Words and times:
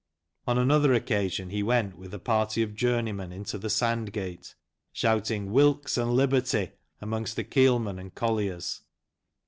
On 0.47 0.57
another 0.57 0.95
occasion 0.95 1.51
he 1.51 1.61
went 1.61 1.95
with 1.95 2.11
a 2.11 2.17
party 2.17 2.63
of 2.63 2.73
journeymen 2.73 3.31
into 3.31 3.59
the 3.59 3.69
Sandgate 3.69 4.55
shouting 4.91 5.51
"Wilkes 5.51 5.95
and 5.95 6.13
Liberty," 6.15 6.71
amongst 7.01 7.35
the 7.35 7.43
keelmen 7.43 7.99
and 7.99 8.15
colliers. 8.15 8.81